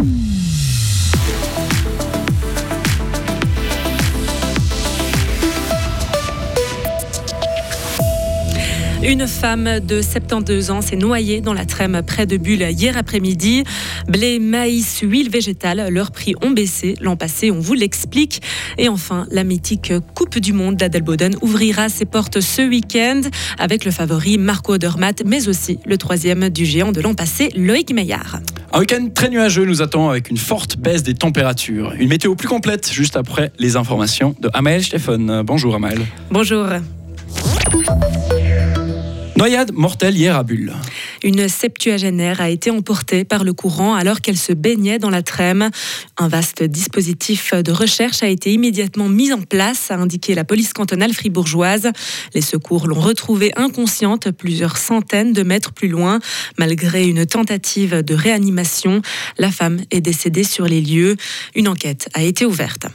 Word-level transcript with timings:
Mm-hmm. 0.00 0.49
Une 9.02 9.26
femme 9.26 9.80
de 9.80 10.02
72 10.02 10.70
ans 10.70 10.82
s'est 10.82 10.94
noyée 10.94 11.40
dans 11.40 11.54
la 11.54 11.64
Trême 11.64 12.02
près 12.06 12.26
de 12.26 12.36
Bulle 12.36 12.66
hier 12.70 12.98
après-midi. 12.98 13.64
Blé, 14.06 14.38
maïs, 14.38 15.00
huile 15.02 15.30
végétale, 15.30 15.88
leurs 15.90 16.10
prix 16.10 16.34
ont 16.42 16.50
baissé 16.50 16.96
l'an 17.00 17.16
passé, 17.16 17.50
on 17.50 17.60
vous 17.60 17.72
l'explique. 17.72 18.42
Et 18.76 18.90
enfin, 18.90 19.26
la 19.30 19.42
mythique 19.42 19.94
Coupe 20.14 20.38
du 20.38 20.52
Monde 20.52 20.76
d'Adelboden 20.76 21.34
ouvrira 21.40 21.88
ses 21.88 22.04
portes 22.04 22.40
ce 22.40 22.60
week-end 22.60 23.22
avec 23.58 23.86
le 23.86 23.90
favori 23.90 24.36
Marco 24.36 24.74
Odermatt, 24.74 25.22
mais 25.24 25.48
aussi 25.48 25.78
le 25.86 25.96
troisième 25.96 26.50
du 26.50 26.66
géant 26.66 26.92
de 26.92 27.00
l'an 27.00 27.14
passé, 27.14 27.48
Loïc 27.56 27.94
Meillard. 27.94 28.40
Un 28.74 28.80
week-end 28.80 29.08
très 29.14 29.30
nuageux 29.30 29.64
nous 29.64 29.80
attend 29.80 30.10
avec 30.10 30.28
une 30.28 30.36
forte 30.36 30.76
baisse 30.76 31.02
des 31.02 31.14
températures. 31.14 31.94
Une 31.98 32.10
météo 32.10 32.34
plus 32.34 32.48
complète 32.48 32.92
juste 32.92 33.16
après 33.16 33.50
les 33.58 33.76
informations 33.76 34.34
de 34.40 34.50
Amael 34.52 34.84
Stephen. 34.84 35.42
Bonjour 35.42 35.74
Amael. 35.74 36.00
Bonjour. 36.30 36.66
Noyade 39.40 39.72
mortelle 39.72 40.18
hier 40.18 40.36
à 40.36 40.42
Bulle. 40.42 40.74
Une 41.22 41.48
septuagénaire 41.48 42.42
a 42.42 42.50
été 42.50 42.70
emportée 42.70 43.24
par 43.24 43.42
le 43.42 43.54
courant 43.54 43.94
alors 43.94 44.20
qu'elle 44.20 44.36
se 44.36 44.52
baignait 44.52 44.98
dans 44.98 45.08
la 45.08 45.22
Trême. 45.22 45.70
Un 46.18 46.28
vaste 46.28 46.62
dispositif 46.62 47.54
de 47.54 47.72
recherche 47.72 48.22
a 48.22 48.28
été 48.28 48.52
immédiatement 48.52 49.08
mis 49.08 49.32
en 49.32 49.40
place, 49.40 49.90
a 49.90 49.94
indiqué 49.94 50.34
la 50.34 50.44
police 50.44 50.74
cantonale 50.74 51.14
fribourgeoise. 51.14 51.90
Les 52.34 52.42
secours 52.42 52.86
l'ont 52.86 53.00
retrouvée 53.00 53.52
inconsciente 53.56 54.30
plusieurs 54.30 54.76
centaines 54.76 55.32
de 55.32 55.42
mètres 55.42 55.72
plus 55.72 55.88
loin. 55.88 56.18
Malgré 56.58 57.08
une 57.08 57.24
tentative 57.24 58.02
de 58.02 58.14
réanimation, 58.14 59.00
la 59.38 59.50
femme 59.50 59.80
est 59.90 60.02
décédée 60.02 60.44
sur 60.44 60.66
les 60.66 60.82
lieux. 60.82 61.16
Une 61.54 61.68
enquête 61.68 62.10
a 62.12 62.22
été 62.22 62.44
ouverte. 62.44 62.88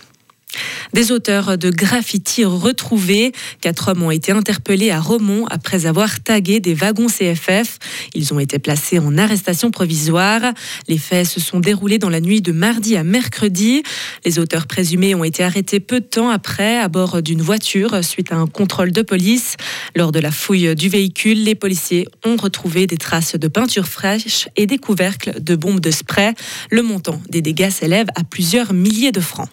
Des 0.95 1.11
auteurs 1.11 1.57
de 1.57 1.71
graffiti 1.71 2.45
retrouvés. 2.45 3.33
Quatre 3.59 3.89
hommes 3.89 4.03
ont 4.03 4.11
été 4.11 4.31
interpellés 4.31 4.91
à 4.91 5.01
Romont 5.01 5.45
après 5.47 5.87
avoir 5.87 6.21
tagué 6.21 6.61
des 6.61 6.73
wagons 6.73 7.07
CFF. 7.07 7.79
Ils 8.13 8.33
ont 8.33 8.39
été 8.39 8.59
placés 8.59 8.99
en 8.99 9.17
arrestation 9.17 9.71
provisoire. 9.71 10.53
Les 10.87 10.97
faits 10.97 11.27
se 11.27 11.41
sont 11.41 11.59
déroulés 11.59 11.97
dans 11.97 12.07
la 12.07 12.21
nuit 12.21 12.41
de 12.41 12.53
mardi 12.53 12.95
à 12.95 13.03
mercredi. 13.03 13.83
Les 14.23 14.39
auteurs 14.39 14.67
présumés 14.67 15.15
ont 15.15 15.25
été 15.25 15.43
arrêtés 15.43 15.81
peu 15.81 15.99
de 15.99 16.05
temps 16.05 16.29
après 16.29 16.79
à 16.79 16.87
bord 16.87 17.21
d'une 17.21 17.41
voiture 17.41 18.01
suite 18.01 18.31
à 18.31 18.37
un 18.37 18.47
contrôle 18.47 18.93
de 18.93 19.01
police. 19.01 19.57
Lors 19.97 20.13
de 20.13 20.19
la 20.19 20.31
fouille 20.31 20.75
du 20.75 20.87
véhicule, 20.87 21.43
les 21.43 21.55
policiers 21.55 22.07
ont 22.25 22.37
retrouvé 22.37 22.87
des 22.87 22.95
traces 22.95 23.35
de 23.35 23.49
peinture 23.49 23.89
fraîche 23.89 24.47
et 24.55 24.65
des 24.65 24.77
couvercles 24.77 25.43
de 25.43 25.57
bombes 25.57 25.81
de 25.81 25.91
spray. 25.91 26.33
Le 26.71 26.83
montant 26.83 27.21
des 27.27 27.41
dégâts 27.41 27.69
s'élève 27.69 28.07
à 28.15 28.23
plusieurs 28.23 28.71
milliers 28.71 29.11
de 29.11 29.19
francs. 29.19 29.49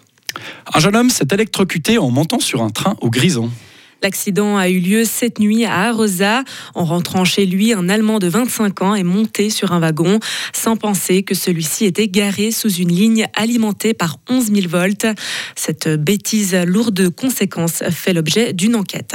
Un 0.73 0.81
jeune 0.81 0.97
homme 0.97 1.11
s'est 1.11 1.29
électrocuté 1.33 1.99
en 1.99 2.11
montant 2.11 2.41
sur 2.41 2.63
un 2.63 2.71
train 2.71 2.97
au 3.01 3.11
Grison. 3.11 3.51
L'accident 4.03 4.57
a 4.57 4.69
eu 4.69 4.81
lieu 4.81 5.05
cette 5.05 5.39
nuit 5.39 5.65
à 5.65 5.83
Arosa. 5.83 6.43
En 6.75 6.85
rentrant 6.85 7.25
chez 7.25 7.47
lui, 7.47 7.73
un 7.73 7.89
Allemand 7.89 8.19
de 8.19 8.27
25 8.27 8.83
ans 8.83 8.95
est 8.97 9.05
monté 9.05 9.49
sur 9.49 9.73
un 9.73 9.79
wagon 9.79 10.19
sans 10.53 10.77
penser 10.77 11.23
que 11.23 11.37
celui-ci 11.37 11.85
était 11.85 12.09
garé 12.09 12.51
sous 12.51 12.73
une 12.73 12.91
ligne 12.91 13.29
alimentée 13.35 13.95
par 13.95 14.19
11 14.29 14.53
000 14.53 14.69
volts. 14.69 15.07
Cette 15.55 15.89
bêtise 15.89 16.57
lourde 16.67 16.95
de 16.95 17.09
conséquences 17.09 17.85
fait 17.91 18.13
l'objet 18.13 18.53
d'une 18.53 18.75
enquête. 18.75 19.15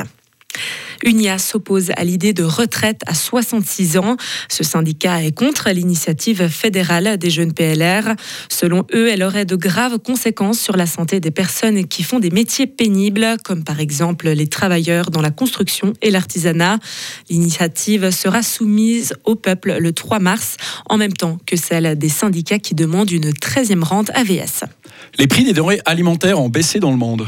UNIA 1.04 1.38
s'oppose 1.38 1.92
à 1.96 2.04
l'idée 2.04 2.34
de 2.34 2.44
retraite 2.44 3.02
à 3.08 3.14
66 3.14 3.98
ans. 3.98 4.18
Ce 4.50 4.64
syndicat 4.64 5.24
est 5.24 5.32
contre 5.32 5.70
l'initiative 5.70 6.48
fédérale 6.48 7.18
des 7.18 7.30
jeunes 7.30 7.54
PLR. 7.54 8.16
Selon 8.50 8.86
eux, 8.94 9.10
elle 9.10 9.24
aurait 9.24 9.46
de 9.46 9.56
graves 9.56 10.00
conséquences 10.00 10.60
sur 10.60 10.78
la 10.78 10.86
santé 10.86 11.20
des 11.20 11.32
personnes 11.32 11.88
qui 11.88 12.04
font 12.04 12.20
des 12.20 12.32
métiers 12.32 12.68
pénibles, 12.68 13.38
comme 13.44 13.64
par 13.64 13.80
exemple 13.80 14.30
les 14.30 14.48
travailleurs 14.48 15.12
dans 15.12 15.22
la 15.22 15.32
construction 15.32 15.94
et 16.02 16.12
l'artisanat. 16.12 16.80
L'initiative 17.30 18.12
sera 18.12 18.44
soumise 18.44 19.14
au 19.24 19.36
peuple 19.36 19.78
le 19.80 19.92
3 19.92 20.20
mars, 20.20 20.58
en 20.90 20.98
même 20.98 21.14
temps 21.14 21.38
que 21.46 21.56
celle 21.56 21.98
des 21.98 22.10
syndicats 22.10 22.60
qui 22.60 22.76
demandent 22.76 23.12
une 23.12 23.32
13e 23.32 23.84
rente 23.84 24.10
AVS. 24.14 24.64
Les 25.20 25.28
prix 25.28 25.44
des 25.44 25.54
denrées 25.54 25.82
alimentaires 25.86 26.40
ont 26.40 26.50
baissé 26.50 26.80
dans 26.80 26.92
le 26.92 26.98
monde. 26.98 27.28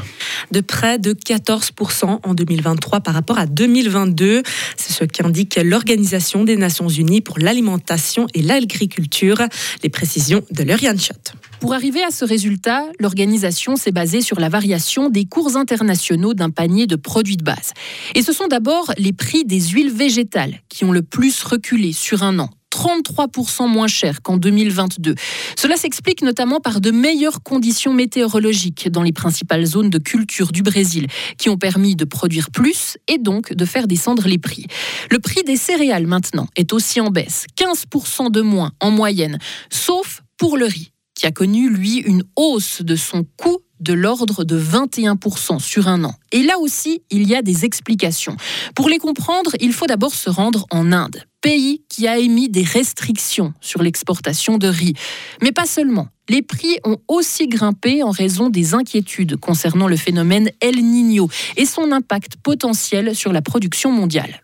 De 0.52 0.62
près 0.62 1.00
de 1.00 1.14
14% 1.14 2.20
en 2.24 2.34
2023 2.34 3.02
par 3.02 3.14
rapport 3.14 3.38
à 3.38 3.46
2022. 3.59 4.42
C'est 4.78 4.94
ce 4.94 5.03
qu'indique 5.03 5.59
l'Organisation 5.62 6.46
des 6.46 6.56
Nations 6.56 6.88
Unies 6.88 7.20
pour 7.20 7.40
l'alimentation 7.40 8.25
et 8.34 8.42
l'agriculture. 8.42 9.42
Les 9.84 9.90
précisions 9.90 10.44
de 10.52 10.64
Lauriane 10.64 10.97
Schott. 10.97 11.34
Pour 11.59 11.74
arriver 11.74 12.02
à 12.02 12.09
ce 12.09 12.24
résultat, 12.24 12.86
l'organisation 13.02 13.75
s'est 13.75 13.92
basée 13.92 14.22
sur 14.22 14.40
la 14.40 14.48
variation 14.48 15.09
des 15.09 15.25
cours 15.25 15.58
internationaux 15.58 16.34
d'un 16.34 16.52
panier 16.52 16.88
de 16.88 16.96
produits 16.96 17.36
de 17.36 17.44
base. 17.44 17.74
Et 18.16 18.22
ce 18.22 18.31
sont 18.31 18.48
d'abord 18.48 18.94
les 18.98 19.12
prix 19.12 19.44
des 19.44 19.59
huiles 19.59 19.92
végétales 19.92 20.62
qui 20.69 20.86
ont 20.86 20.94
le 20.94 21.02
plus 21.02 21.44
reculé 21.44 21.92
sur 21.92 22.24
un 22.24 22.40
an, 22.40 22.50
33% 22.80 23.68
moins 23.68 23.88
cher 23.88 24.22
qu'en 24.22 24.38
2022. 24.38 25.16
Cela 25.58 25.76
s'explique 25.76 26.22
notamment 26.22 26.62
par 26.62 26.80
de 26.80 26.92
meilleures 26.92 27.44
conditions 27.44 27.94
météorologiques 27.94 28.90
dans 28.90 29.04
les 29.04 29.12
principales 29.12 29.66
zones 29.66 29.90
de 29.90 29.98
culture 29.98 30.54
du 30.54 30.64
Brésil, 30.64 31.08
qui 31.38 31.50
ont 31.50 31.58
permis 31.58 31.98
de 31.98 32.06
produire 32.06 32.52
plus 32.52 32.98
et 33.10 33.18
donc 33.18 33.54
de 33.54 33.66
faire 33.66 33.86
descendre 33.86 34.30
les 34.30 34.38
prix. 34.38 34.66
Le 35.12 35.20
prix 35.20 35.44
des 35.44 35.58
céréales 35.58 36.08
maintenant 36.08 36.48
est 36.56 36.72
aussi 36.72 37.02
en 37.02 37.10
baisse, 37.10 37.48
15% 37.58 38.32
de 38.32 38.40
moins 38.40 38.72
en 38.80 38.92
moyenne, 38.92 39.40
sauf 39.70 40.22
pour 40.38 40.56
le 40.56 40.66
riz 40.66 40.94
qui 41.20 41.26
a 41.26 41.32
connu, 41.32 41.70
lui, 41.70 41.98
une 41.98 42.24
hausse 42.38 42.82
de 42.82 42.96
son 42.96 43.26
coût 43.36 43.58
de 43.80 43.94
l'ordre 43.94 44.44
de 44.44 44.60
21% 44.60 45.60
sur 45.60 45.88
un 45.88 46.04
an. 46.04 46.14
Et 46.32 46.44
là 46.44 46.60
aussi, 46.60 47.02
il 47.10 47.28
y 47.28 47.36
a 47.36 47.42
des 47.42 47.66
explications. 47.66 48.36
Pour 48.76 48.90
les 48.90 48.98
comprendre, 48.98 49.52
il 49.60 49.74
faut 49.74 49.88
d'abord 49.88 50.14
se 50.14 50.30
rendre 50.30 50.66
en 50.72 50.92
Inde, 50.92 51.24
pays 51.42 51.82
qui 51.90 52.08
a 52.08 52.18
émis 52.18 52.50
des 52.50 52.64
restrictions 52.64 53.54
sur 53.62 53.82
l'exportation 53.82 54.58
de 54.58 54.68
riz. 54.68 54.94
Mais 55.42 55.52
pas 55.52 55.66
seulement. 55.66 56.08
Les 56.30 56.42
prix 56.44 56.78
ont 56.84 56.98
aussi 57.08 57.48
grimpé 57.48 58.04
en 58.04 58.12
raison 58.12 58.50
des 58.50 58.76
inquiétudes 58.76 59.38
concernant 59.38 59.88
le 59.88 59.98
phénomène 59.98 60.52
El 60.62 60.76
Niño 60.76 61.28
et 61.58 61.66
son 61.66 61.92
impact 61.92 62.36
potentiel 62.44 63.16
sur 63.16 63.34
la 63.34 63.42
production 63.42 63.92
mondiale. 63.92 64.44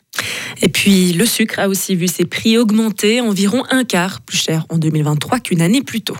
Et 0.61 0.69
puis 0.69 1.13
le 1.13 1.25
sucre 1.25 1.59
a 1.59 1.67
aussi 1.67 1.95
vu 1.95 2.07
ses 2.07 2.25
prix 2.25 2.57
augmenter 2.57 3.21
environ 3.21 3.63
un 3.69 3.83
quart 3.83 4.21
plus 4.21 4.37
cher 4.37 4.65
en 4.69 4.77
2023 4.77 5.39
qu'une 5.41 5.61
année 5.61 5.81
plus 5.81 6.01
tôt. 6.01 6.17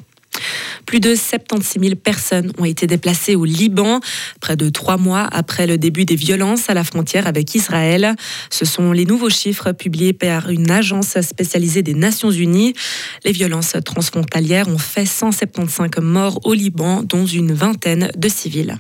Plus 0.86 1.00
de 1.00 1.16
76 1.16 1.82
000 1.82 1.96
personnes 1.96 2.52
ont 2.58 2.66
été 2.66 2.88
déplacées 2.88 3.36
au 3.36 3.46
Liban, 3.46 4.00
près 4.40 4.56
de 4.56 4.70
trois 4.70 4.98
mois 4.98 5.28
après 5.32 5.68
le 5.68 5.78
début 5.78 6.06
des 6.06 6.16
violences 6.16 6.70
à 6.70 6.74
la 6.74 6.84
frontière 6.84 7.28
avec 7.28 7.56
Israël. 7.56 8.16
Ce 8.50 8.66
sont 8.66 8.92
les 8.92 9.06
nouveaux 9.06 9.30
chiffres 9.30 9.72
publiés 9.72 10.14
par 10.14 10.50
une 10.50 10.72
agence 10.72 11.20
spécialisée 11.22 11.82
des 11.82 11.94
Nations 11.94 12.32
Unies. 12.32 12.74
Les 13.24 13.32
violences 13.32 13.76
transfrontalières 13.84 14.68
ont 14.68 14.78
fait 14.78 15.06
175 15.06 16.04
morts 16.04 16.40
au 16.44 16.54
Liban, 16.54 17.04
dont 17.04 17.26
une 17.26 17.54
vingtaine 17.54 18.10
de 18.16 18.30
civils. 18.30 18.78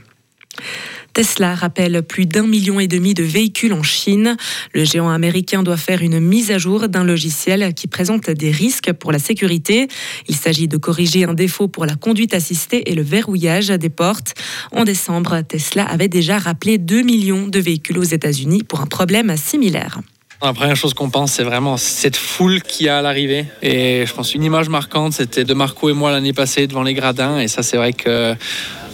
Tesla 1.15 1.55
rappelle 1.55 2.03
plus 2.03 2.25
d'un 2.25 2.45
million 2.45 2.77
et 2.77 2.89
demi 2.89 3.13
de 3.13 3.23
véhicules 3.23 3.71
en 3.71 3.83
Chine. 3.83 4.35
Le 4.73 4.83
géant 4.83 5.09
américain 5.09 5.63
doit 5.63 5.77
faire 5.77 6.01
une 6.01 6.19
mise 6.19 6.51
à 6.51 6.57
jour 6.57 6.89
d'un 6.89 7.05
logiciel 7.05 7.73
qui 7.73 7.87
présente 7.87 8.29
des 8.29 8.51
risques 8.51 8.91
pour 8.91 9.13
la 9.13 9.19
sécurité. 9.19 9.87
Il 10.27 10.35
s'agit 10.35 10.67
de 10.67 10.75
corriger 10.75 11.23
un 11.23 11.33
défaut 11.33 11.69
pour 11.69 11.85
la 11.85 11.95
conduite 11.95 12.33
assistée 12.33 12.91
et 12.91 12.95
le 12.95 13.01
verrouillage 13.01 13.69
des 13.69 13.89
portes. 13.89 14.33
En 14.73 14.83
décembre, 14.83 15.39
Tesla 15.47 15.85
avait 15.85 16.09
déjà 16.09 16.37
rappelé 16.37 16.77
2 16.77 17.01
millions 17.03 17.47
de 17.47 17.59
véhicules 17.59 17.97
aux 17.97 18.03
États-Unis 18.03 18.63
pour 18.63 18.81
un 18.81 18.87
problème 18.87 19.37
similaire. 19.37 20.01
La 20.41 20.53
première 20.53 20.75
chose 20.75 20.93
qu'on 20.93 21.09
pense, 21.09 21.31
c'est 21.31 21.43
vraiment 21.43 21.77
cette 21.77 22.17
foule 22.17 22.61
qui 22.61 22.87
a 22.89 22.99
à 22.99 23.01
l'arrivée. 23.01 23.45
Et 23.61 24.05
je 24.05 24.13
pense 24.13 24.35
une 24.35 24.43
image 24.43 24.69
marquante, 24.69 25.13
c'était 25.13 25.43
de 25.43 25.53
Marco 25.53 25.89
et 25.89 25.93
moi 25.93 26.11
l'année 26.11 26.33
passée 26.33 26.67
devant 26.67 26.83
les 26.83 26.93
gradins. 26.93 27.39
Et 27.39 27.47
ça, 27.47 27.63
c'est 27.63 27.77
vrai 27.77 27.93
que 27.93 28.35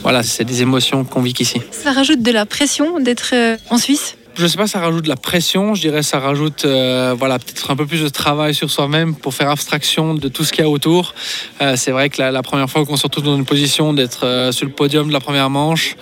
voilà, 0.01 0.23
c'est 0.23 0.45
des 0.45 0.61
émotions 0.61 1.03
qu'on 1.03 1.21
vit 1.21 1.35
ici. 1.39 1.61
Ça 1.71 1.91
rajoute 1.91 2.21
de 2.21 2.31
la 2.31 2.45
pression 2.45 2.99
d'être 2.99 3.31
euh, 3.33 3.57
en 3.69 3.77
Suisse 3.77 4.15
je 4.35 4.47
sais 4.47 4.57
pas, 4.57 4.67
ça 4.67 4.79
rajoute 4.79 5.03
de 5.03 5.09
la 5.09 5.15
pression, 5.15 5.75
je 5.75 5.81
dirais 5.81 6.03
ça 6.03 6.19
rajoute 6.19 6.65
euh, 6.65 7.13
voilà, 7.17 7.37
peut-être 7.37 7.69
un 7.71 7.75
peu 7.75 7.85
plus 7.85 8.01
de 8.01 8.09
travail 8.09 8.55
sur 8.55 8.71
soi-même 8.71 9.15
pour 9.15 9.33
faire 9.33 9.49
abstraction 9.49 10.13
de 10.13 10.27
tout 10.27 10.43
ce 10.43 10.51
qu'il 10.51 10.63
y 10.63 10.67
a 10.67 10.69
autour. 10.69 11.13
Euh, 11.61 11.75
c'est 11.75 11.91
vrai 11.91 12.09
que 12.09 12.21
la, 12.21 12.41
première 12.41 12.69
fois 12.69 12.85
qu'on 12.85 12.97
se 12.97 13.03
retrouve 13.03 13.25
dans 13.25 13.35
une 13.35 13.45
position 13.45 13.93
d'être 13.93 14.49
sur 14.51 14.65
le 14.65 14.71
podium 14.71 15.07
de 15.07 15.13
la 15.13 15.19
première 15.19 15.49
manche, 15.49 15.95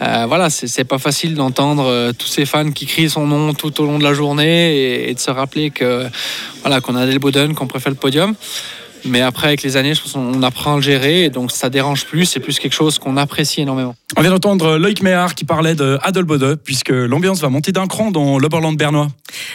voilà, 0.00 0.50
c'est 0.50 0.84
pas 0.84 0.98
facile 0.98 1.34
d'entendre 1.34 2.12
tous 2.12 2.26
ces 2.26 2.46
fans 2.46 2.70
qui 2.70 2.86
crient 2.86 3.10
son 3.10 3.26
nom 3.26 3.54
tout 3.54 3.80
au 3.80 3.86
long 3.86 3.98
de 3.98 4.04
la 4.04 4.12
journée 4.12 5.08
et, 5.08 5.14
de 5.14 5.18
se 5.18 5.30
rappeler 5.30 5.70
que 5.70 6.06
voilà, 6.62 6.80
qu'on 6.80 6.96
a 6.96 7.06
des 7.06 7.18
Boden, 7.18 7.54
qu'on 7.54 7.66
préfère 7.66 7.90
le 7.90 7.96
podium. 7.96 8.34
Mais 9.04 9.20
après, 9.20 9.48
avec 9.48 9.62
les 9.62 9.76
années, 9.76 9.94
je 9.94 10.00
pense 10.00 10.12
qu'on 10.12 10.42
apprend 10.42 10.74
à 10.74 10.76
le 10.76 10.82
gérer. 10.82 11.24
Et 11.24 11.30
donc, 11.30 11.50
ça 11.50 11.68
dérange 11.68 12.06
plus. 12.06 12.24
C'est 12.24 12.40
plus 12.40 12.58
quelque 12.58 12.72
chose 12.72 12.98
qu'on 12.98 13.16
apprécie 13.16 13.60
énormément. 13.60 13.94
On 14.16 14.22
vient 14.22 14.30
d'entendre 14.30 14.78
Loïc 14.78 15.02
Méhard 15.02 15.34
qui 15.34 15.44
parlait 15.44 15.74
de 15.74 15.98
Adelbode, 16.02 16.60
puisque 16.62 16.90
l'ambiance 16.90 17.40
va 17.40 17.48
monter 17.48 17.72
d'un 17.72 17.86
cran 17.86 18.10
dans 18.10 18.38
l'Oberland 18.38 18.76
bernois. 18.76 19.08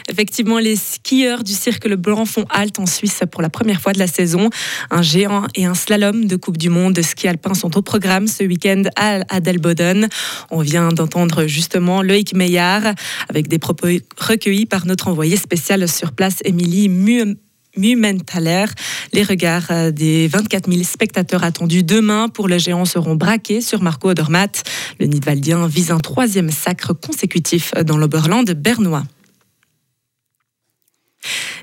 Effectivement, 0.10 0.60
les 0.60 0.76
skieurs 0.76 1.44
du 1.44 1.54
cirque 1.54 1.86
Le 1.86 1.96
Blanc 1.96 2.26
font 2.26 2.46
halte 2.50 2.80
en 2.80 2.86
Suisse 2.86 3.24
pour 3.32 3.42
la 3.42 3.50
première 3.50 3.80
fois 3.80 3.94
de 3.94 4.00
la 4.00 4.08
saison. 4.08 4.50
Un 4.92 5.02
géant 5.02 5.46
et 5.56 5.66
un 5.66 5.76
slalom 5.76 6.26
de 6.26 6.36
Coupe 6.36 6.58
du 6.58 6.70
Monde 6.70 6.94
de 6.94 7.02
ski 7.02 7.28
alpin 7.28 7.54
sont 7.54 7.78
au 7.78 7.82
programme 7.82 8.28
ce 8.28 8.44
week-end 8.44 8.84
à 8.96 9.20
Adelboden. 9.30 10.10
On 10.52 10.62
vient 10.62 10.90
d'entendre 10.90 11.46
justement 11.48 12.02
Loïc 12.02 12.34
Meillard 12.34 12.94
avec 13.30 13.48
des 13.48 13.60
propos 13.60 13.88
recueillis 14.18 14.66
par 14.66 14.86
notre 14.86 15.08
envoyé 15.08 15.38
spécial 15.38 15.88
sur 15.88 16.12
place, 16.12 16.38
Émilie 16.44 16.90
Mumenthaler. 17.78 18.66
Les 19.14 19.24
regards 19.24 19.72
euh, 19.72 19.92
des 19.92 20.28
24 20.28 20.72
000 20.72 20.84
spectateurs 20.84 21.44
attendus 21.44 21.84
demain 21.84 22.30
pour 22.30 22.48
le 22.48 22.58
géant 22.58 22.86
seront 22.86 23.16
braqués 23.16 23.62
sur 23.62 23.82
Marco 23.82 24.10
Odermatt. 24.10 24.64
Le 25.00 25.06
Nidwaldien 25.06 25.68
vise 25.68 25.92
un 25.92 26.00
troisième 26.00 26.52
sacre 26.52 26.94
consécutif 26.94 27.74
dans 27.86 27.98
l'Oberland 27.98 28.50
bernois. 28.52 29.04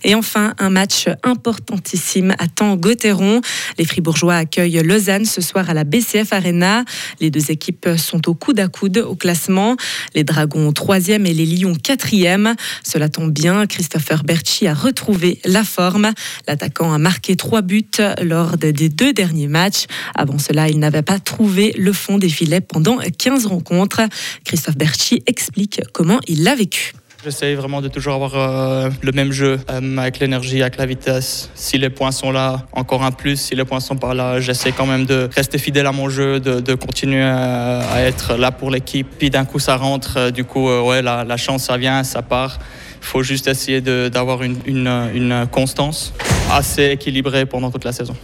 Et 0.04 0.14
enfin, 0.14 0.54
un 0.58 0.70
match 0.70 1.08
importantissime 1.22 2.34
attend 2.38 2.76
Gauthieron. 2.76 3.40
Les 3.78 3.84
Fribourgeois 3.84 4.37
accueillent 4.37 4.82
Lausanne 4.82 5.25
ce 5.25 5.40
soir 5.40 5.70
à 5.70 5.75
la 5.75 5.84
BCF 5.84 6.32
Arena. 6.32 6.84
Les 7.20 7.31
deux 7.31 7.50
équipes 7.50 7.88
sont 7.96 8.28
au 8.28 8.34
coude 8.34 8.60
à 8.60 8.69
coude 8.69 8.98
au 8.98 9.14
classement. 9.14 9.76
Les 10.14 10.25
Dragons 10.25 10.72
troisième 10.72 11.26
et 11.26 11.34
les 11.34 11.46
Lions 11.46 11.75
quatrième. 11.75 12.54
Cela 12.84 13.08
tombe 13.08 13.32
bien, 13.32 13.66
Christopher 13.66 14.25
Berchi 14.25 14.66
a 14.66 14.75
retrouvé 14.75 15.40
la 15.44 15.64
forme. 15.64 16.12
L'attaquant 16.46 16.93
a 16.93 16.98
marqué 16.98 17.37
trois 17.37 17.62
buts 17.62 17.84
lors 18.22 18.56
des 18.56 18.88
deux 18.88 19.12
derniers 19.12 19.48
matchs. 19.48 19.87
Avant 20.14 20.38
cela, 20.38 20.69
il 20.69 20.78
n'avait 20.78 21.02
pas 21.02 21.19
trouvé 21.19 21.75
le 21.78 21.93
fond 21.93 22.19
des 22.19 22.28
filets 22.28 22.60
pendant 22.60 22.98
15 22.98 23.46
rencontres. 23.46 24.02
Christophe 24.44 24.76
Berchi 24.76 25.22
explique 25.26 25.81
comment 25.93 26.20
il 26.26 26.43
l'a 26.43 26.54
vécu. 26.54 26.93
J'essaye 27.26 27.56
vraiment 27.56 27.81
de 27.81 27.88
toujours 27.88 28.14
avoir 28.14 28.37
euh, 28.37 28.88
le 29.02 29.11
même 29.11 29.32
jeu 29.32 29.58
euh, 29.69 29.96
avec 29.99 30.20
l'énergie, 30.20 30.62
avec 30.62 30.76
la 30.76 30.87
vitesse. 30.87 31.50
Si 31.56 31.76
les 31.76 31.90
points 31.90 32.12
sont 32.12 32.31
là, 32.31 32.62
encore 32.70 33.02
un 33.02 33.11
plus. 33.11 33.34
Si 33.34 33.56
les 33.56 33.64
points 33.64 33.81
sont 33.81 33.96
pas 33.96 34.14
là, 34.14 34.38
j'essaie 34.38 34.70
quand 34.70 34.87
même 34.87 35.06
de 35.06 35.28
rester 35.34 35.58
fidèle 35.58 35.87
à 35.87 35.93
mon 35.93 36.08
jeu, 36.08 36.38
de, 36.38 36.75
continuer 36.75 37.25
à, 37.25 38.00
être 38.02 38.37
là 38.37 38.52
pour 38.52 38.70
l'équipe. 38.70 39.08
Puis 39.19 39.28
d'un 39.28 39.44
coup, 39.44 39.58
ça 39.58 39.76
rentre. 39.76 40.17
Euh, 40.17 40.31
du 40.31 40.44
coup, 40.44 40.69
ouais, 40.69 41.02
la, 41.02 41.37
chance, 41.37 41.64
ça 41.64 41.76
vient, 41.76 42.05
ça 42.05 42.23
part. 42.23 42.61
Il 43.00 43.06
faut 43.06 43.25
juste 43.25 43.49
essayer 43.49 43.81
d'avoir 43.81 44.44
une 44.44 45.49
constance 45.50 46.14
assez 46.52 46.90
équilibrée 46.93 47.44
pendant 47.44 47.72
toute 47.72 47.84
la 47.84 47.93
saison. 47.93 48.14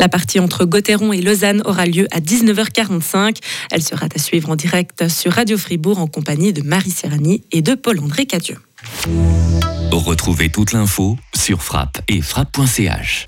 La 0.00 0.08
partie 0.08 0.40
entre 0.40 0.64
Gauthieron 0.64 1.12
et 1.12 1.20
Lausanne 1.20 1.60
aura 1.66 1.84
lieu 1.84 2.08
à 2.10 2.20
19h45. 2.20 3.36
Elle 3.70 3.82
sera 3.82 4.06
à 4.06 4.18
suivre 4.18 4.48
en 4.48 4.56
direct 4.56 5.08
sur 5.08 5.32
Radio 5.32 5.58
Fribourg 5.58 5.98
en 5.98 6.06
compagnie 6.06 6.54
de 6.54 6.62
Marie 6.62 6.90
Serrani 6.90 7.44
et 7.52 7.60
de 7.60 7.74
Paul-André 7.74 8.24
Cadieux. 8.24 8.56
Retrouvez 9.92 10.48
toute 10.48 10.72
l'info 10.72 11.18
sur 11.36 11.62
frappe 11.62 12.00
et 12.08 12.22
frappe.ch. 12.22 13.26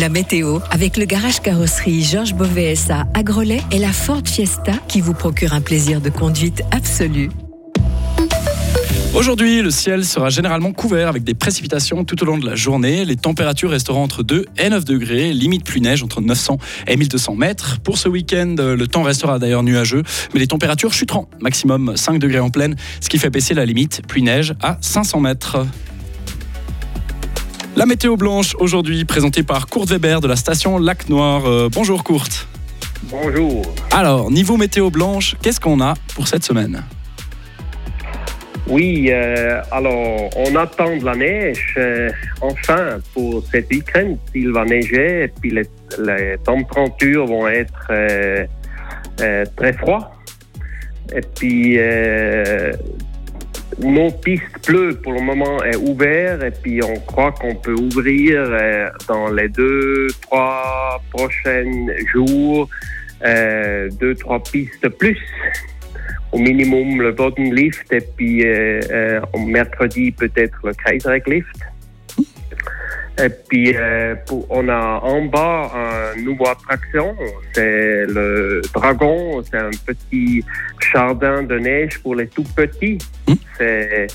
La 0.00 0.08
météo 0.08 0.60
avec 0.70 0.96
le 0.96 1.04
garage 1.04 1.40
carrosserie 1.40 2.02
Georges 2.02 2.32
Beauvais 2.32 2.74
à 2.90 3.22
Grelais 3.22 3.62
et 3.70 3.78
la 3.78 3.92
Ford 3.92 4.22
Fiesta 4.24 4.72
qui 4.88 5.02
vous 5.02 5.12
procure 5.12 5.52
un 5.52 5.60
plaisir 5.60 6.00
de 6.00 6.08
conduite 6.08 6.62
absolu. 6.70 7.28
Aujourd'hui, 9.18 9.62
le 9.62 9.72
ciel 9.72 10.04
sera 10.04 10.28
généralement 10.30 10.72
couvert 10.72 11.08
avec 11.08 11.24
des 11.24 11.34
précipitations 11.34 12.04
tout 12.04 12.22
au 12.22 12.24
long 12.24 12.38
de 12.38 12.46
la 12.46 12.54
journée. 12.54 13.04
Les 13.04 13.16
températures 13.16 13.70
resteront 13.70 14.04
entre 14.04 14.22
2 14.22 14.46
et 14.58 14.68
9 14.68 14.84
degrés, 14.84 15.32
limite 15.32 15.64
pluie 15.64 15.80
neige 15.80 16.04
entre 16.04 16.20
900 16.20 16.56
et 16.86 16.96
1200 16.96 17.34
mètres. 17.34 17.80
Pour 17.82 17.98
ce 17.98 18.08
week-end, 18.08 18.54
le 18.56 18.86
temps 18.86 19.02
restera 19.02 19.40
d'ailleurs 19.40 19.64
nuageux, 19.64 20.04
mais 20.34 20.38
les 20.38 20.46
températures 20.46 20.92
chuteront, 20.92 21.26
maximum 21.40 21.96
5 21.96 22.20
degrés 22.20 22.38
en 22.38 22.50
pleine, 22.50 22.76
ce 23.00 23.08
qui 23.08 23.18
fait 23.18 23.28
baisser 23.28 23.54
la 23.54 23.66
limite 23.66 24.02
pluie 24.06 24.22
neige 24.22 24.54
à 24.62 24.78
500 24.80 25.18
mètres. 25.18 25.66
La 27.74 27.86
météo 27.86 28.16
blanche 28.16 28.54
aujourd'hui 28.60 29.04
présentée 29.04 29.42
par 29.42 29.66
Kurt 29.66 29.88
Weber 29.88 30.20
de 30.20 30.28
la 30.28 30.36
station 30.36 30.78
Lac 30.78 31.08
Noir. 31.08 31.44
Euh, 31.44 31.68
bonjour 31.68 32.04
Kurt. 32.04 32.46
Bonjour. 33.10 33.62
Alors, 33.90 34.30
niveau 34.30 34.56
météo 34.56 34.90
blanche, 34.90 35.34
qu'est-ce 35.42 35.58
qu'on 35.58 35.80
a 35.80 35.94
pour 36.14 36.28
cette 36.28 36.44
semaine? 36.44 36.84
Oui, 38.68 39.08
euh, 39.10 39.62
alors 39.70 40.28
on 40.36 40.54
attend 40.56 40.96
de 40.96 41.04
la 41.04 41.14
neige. 41.14 41.74
Euh, 41.78 42.10
enfin, 42.42 42.98
pour 43.14 43.42
cette 43.46 43.70
week-end, 43.70 44.16
il 44.34 44.52
va 44.52 44.64
neiger 44.64 45.24
et 45.24 45.28
puis 45.28 45.50
les, 45.50 46.36
températures 46.44 47.26
vont 47.26 47.48
être 47.48 47.86
euh, 47.90 48.46
très 49.56 49.72
froides. 49.72 50.08
Et 51.14 51.22
puis 51.34 51.78
nos 53.80 54.10
pistes 54.10 54.66
bleues 54.66 54.94
pour 54.96 55.12
le 55.12 55.20
moment 55.20 55.62
est 55.62 55.76
ouvert 55.76 56.44
et 56.44 56.50
puis 56.50 56.82
on 56.82 56.94
croit 57.00 57.32
qu'on 57.32 57.54
peut 57.54 57.74
ouvrir 57.74 58.44
dans 59.06 59.30
les 59.30 59.48
deux, 59.48 60.08
trois 60.22 61.00
prochains 61.10 61.86
jours 62.12 62.68
deux, 63.22 64.14
trois 64.16 64.42
pistes 64.42 64.88
plus 64.88 65.18
au 66.32 66.38
minimum 66.38 67.00
le 67.00 67.14
Lift 67.54 67.92
et 67.92 68.00
puis 68.00 68.44
euh, 68.44 68.80
euh, 68.90 69.20
mercredi 69.38 70.10
peut-être 70.12 70.58
le 70.64 70.72
Kaiserlift. 70.74 71.56
Et 73.20 73.28
puis 73.48 73.74
euh, 73.76 74.14
on 74.48 74.68
a 74.68 75.00
en 75.02 75.24
bas 75.24 75.72
une 76.16 76.24
nouvelle 76.24 76.48
attraction, 76.48 77.16
c'est 77.52 78.06
le 78.06 78.62
Dragon, 78.72 79.42
c'est 79.42 79.56
un 79.56 79.70
petit 79.86 80.44
jardin 80.92 81.42
de 81.42 81.58
neige 81.58 81.98
pour 81.98 82.14
les 82.14 82.28
tout 82.28 82.44
petits. 82.54 82.98
Mmh. 83.26 83.34
C'est 83.56 84.06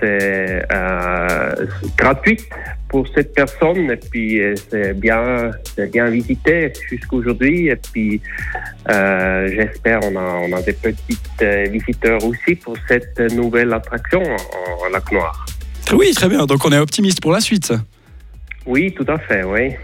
c'est 0.00 0.66
euh, 0.72 1.66
gratuit 1.96 2.38
pour 2.88 3.06
cette 3.14 3.34
personne 3.34 3.90
et 3.90 3.96
puis 3.96 4.40
euh, 4.40 4.54
c'est 4.70 4.98
bien, 4.98 5.50
c'est 5.76 5.90
bien 5.90 6.06
visité 6.06 6.72
jusqu'aujourd'hui 6.88 7.68
et 7.68 7.76
puis 7.76 8.20
euh, 8.90 9.48
j'espère 9.54 10.00
on 10.04 10.16
a, 10.16 10.40
on 10.42 10.52
a 10.52 10.62
des 10.62 10.72
petites 10.72 11.42
visiteurs 11.70 12.24
aussi 12.24 12.54
pour 12.56 12.76
cette 12.88 13.18
nouvelle 13.32 13.72
attraction 13.72 14.22
en, 14.22 14.88
Lac 14.92 15.12
Noir. 15.12 15.46
Oui, 15.92 16.12
très 16.14 16.28
bien. 16.28 16.46
Donc 16.46 16.64
on 16.64 16.72
est 16.72 16.78
optimiste 16.78 17.20
pour 17.20 17.32
la 17.32 17.40
suite. 17.40 17.72
Oui, 18.66 18.92
tout 18.92 19.06
à 19.08 19.18
fait. 19.18 19.44
Oui, 19.44 19.74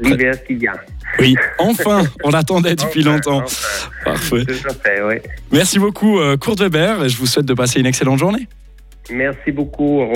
l'hiver 0.00 0.34
qui 0.44 0.54
vient. 0.54 0.74
Oui, 1.18 1.34
enfin, 1.58 2.04
on 2.22 2.30
l'attendait 2.30 2.76
depuis 2.76 3.02
longtemps. 3.02 3.42
Parfait. 4.04 4.44
Tout 4.44 4.68
à 4.68 4.74
fait, 4.74 5.02
oui. 5.02 5.16
Merci 5.50 5.78
beaucoup, 5.78 6.18
Kurt 6.40 6.60
Weber, 6.60 7.04
et 7.04 7.08
je 7.08 7.16
vous 7.16 7.26
souhaite 7.26 7.46
de 7.46 7.54
passer 7.54 7.80
une 7.80 7.86
excellente 7.86 8.18
journée. 8.18 8.46
Merci 9.10 9.52
beaucoup. 9.52 10.02